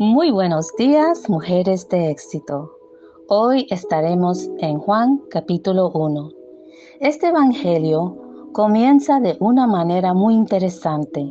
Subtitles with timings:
[0.00, 2.70] Muy buenos días, mujeres de éxito.
[3.26, 6.30] Hoy estaremos en Juan capítulo 1.
[7.00, 8.16] Este Evangelio
[8.52, 11.28] comienza de una manera muy interesante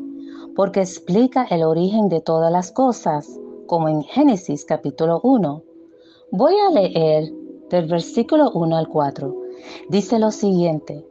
[0.54, 5.64] porque explica el origen de todas las cosas, como en Génesis capítulo 1.
[6.34, 7.32] Voy a leer
[7.70, 9.34] del versículo 1 al 4.
[9.88, 11.08] Dice lo siguiente.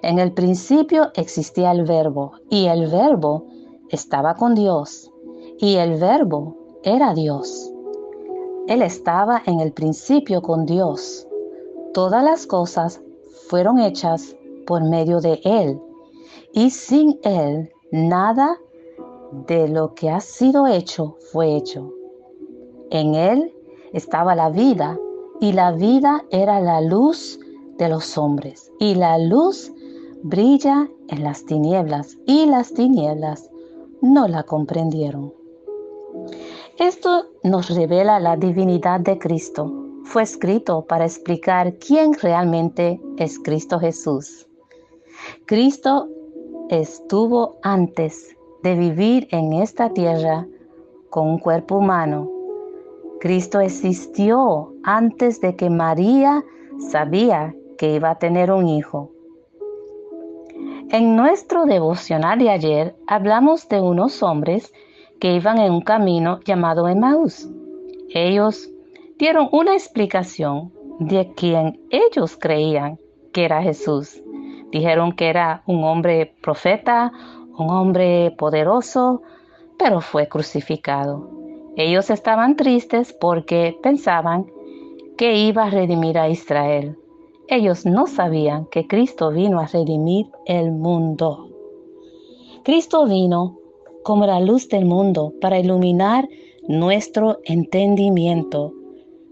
[0.00, 3.48] En el principio existía el verbo y el verbo
[3.88, 5.10] estaba con Dios
[5.58, 7.72] y el verbo era Dios.
[8.68, 11.26] Él estaba en el principio con Dios.
[11.92, 13.00] Todas las cosas
[13.48, 14.36] fueron hechas
[14.66, 15.80] por medio de Él,
[16.52, 18.58] y sin Él nada
[19.46, 21.92] de lo que ha sido hecho fue hecho.
[22.90, 23.52] En Él
[23.92, 24.98] estaba la vida,
[25.40, 27.40] y la vida era la luz
[27.76, 29.72] de los hombres, y la luz
[30.22, 33.50] brilla en las tinieblas, y las tinieblas
[34.00, 35.43] no la comprendieron.
[36.78, 39.72] Esto nos revela la divinidad de Cristo.
[40.02, 44.48] Fue escrito para explicar quién realmente es Cristo Jesús.
[45.46, 46.08] Cristo
[46.70, 50.48] estuvo antes de vivir en esta tierra
[51.10, 52.28] con un cuerpo humano.
[53.20, 56.42] Cristo existió antes de que María
[56.90, 59.12] sabía que iba a tener un hijo.
[60.90, 64.72] En nuestro devocional de ayer hablamos de unos hombres
[65.20, 67.48] que iban en un camino llamado Emmaus.
[68.10, 68.70] Ellos
[69.18, 72.98] dieron una explicación de quien ellos creían
[73.32, 74.22] que era Jesús.
[74.70, 77.12] Dijeron que era un hombre profeta,
[77.56, 79.22] un hombre poderoso,
[79.78, 81.30] pero fue crucificado.
[81.76, 84.46] Ellos estaban tristes porque pensaban
[85.16, 86.98] que iba a redimir a Israel.
[87.48, 91.50] Ellos no sabían que Cristo vino a redimir el mundo.
[92.62, 93.58] Cristo vino
[94.04, 96.28] como la luz del mundo para iluminar
[96.68, 98.72] nuestro entendimiento,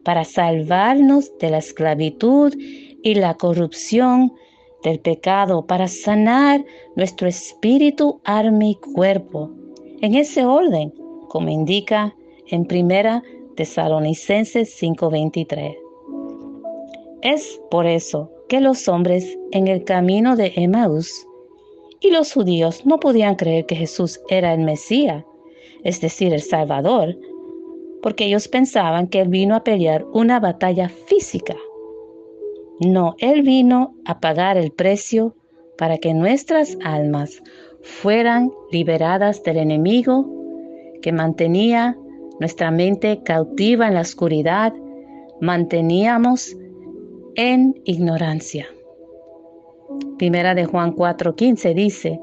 [0.03, 2.53] para salvarnos de la esclavitud
[3.03, 4.33] y la corrupción
[4.83, 6.65] del pecado, para sanar
[6.97, 9.51] nuestro espíritu, alma y cuerpo.
[10.01, 10.93] En ese orden,
[11.29, 12.17] como indica
[12.49, 13.23] en primera
[13.57, 15.77] Tesalonicenses 5:23.
[17.23, 21.27] Es por eso que los hombres en el camino de Emmaus
[22.03, 25.25] y los judíos no podían creer que Jesús era el Mesías,
[25.85, 27.17] es decir, el Salvador,
[28.03, 31.57] porque ellos pensaban que Él vino a pelear una batalla física.
[32.81, 35.37] No, Él vino a pagar el precio
[35.79, 37.43] para que nuestras almas
[37.83, 40.27] fueran liberadas del enemigo
[41.01, 41.97] que mantenía
[42.41, 44.73] nuestra mente cautiva en la oscuridad,
[45.41, 46.57] manteníamos
[47.37, 48.67] en ignorancia.
[50.19, 52.21] Primera de Juan 4:15 dice,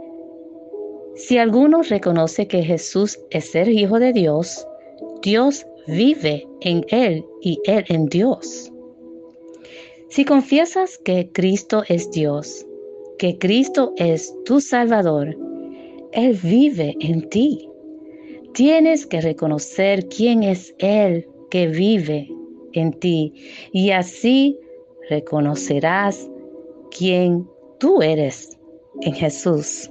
[1.16, 4.66] si alguno reconoce que Jesús es el Hijo de Dios,
[5.22, 8.72] Dios vive en él y él en Dios.
[10.10, 12.66] Si confiesas que Cristo es Dios,
[13.20, 15.38] que Cristo es tu Salvador,
[16.14, 17.70] Él vive en ti.
[18.54, 22.28] Tienes que reconocer quién es Él que vive
[22.74, 23.34] en ti
[23.72, 24.58] y así
[25.10, 26.28] reconocerás
[26.98, 27.48] quién
[27.80, 28.58] tú eres
[29.02, 29.90] en Jesús.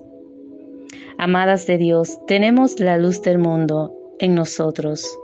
[1.18, 5.18] Amadas de Dios, tenemos la luz del mundo en nosotros,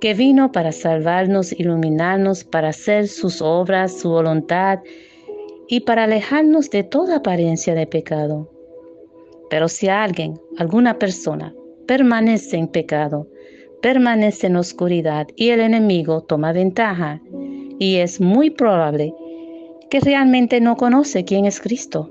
[0.00, 4.80] que vino para salvarnos, iluminarnos, para hacer sus obras, su voluntad
[5.68, 8.48] y para alejarnos de toda apariencia de pecado.
[9.50, 11.54] Pero si alguien, alguna persona,
[11.86, 13.26] permanece en pecado,
[13.80, 17.20] permanece en oscuridad y el enemigo toma ventaja,
[17.78, 19.12] y es muy probable
[19.92, 22.08] que realmente no conoce quién es Cristo.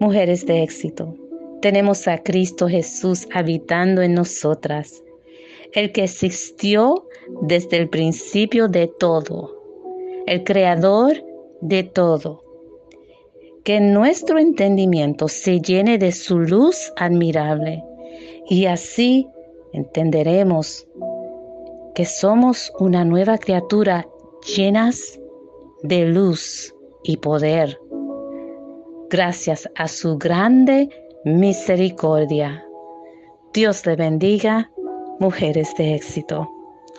[0.00, 1.14] Mujeres de éxito,
[1.62, 5.02] tenemos a Cristo Jesús habitando en nosotras,
[5.72, 7.06] el que existió
[7.40, 9.62] desde el principio de todo,
[10.26, 11.24] el creador
[11.62, 12.44] de todo.
[13.64, 17.82] Que nuestro entendimiento se llene de su luz admirable
[18.46, 19.26] y así
[19.72, 20.86] entenderemos
[21.94, 24.06] que somos una nueva criatura
[24.54, 25.18] llenas
[25.82, 27.78] de luz y poder,
[29.08, 30.88] gracias a su grande
[31.24, 32.64] misericordia.
[33.52, 34.70] Dios le bendiga,
[35.18, 36.48] mujeres de éxito.